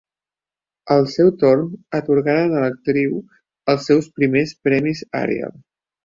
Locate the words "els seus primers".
3.73-4.55